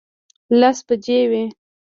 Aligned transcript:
لس 0.59 0.77
بجې 0.87 1.19
وې. 1.31 1.43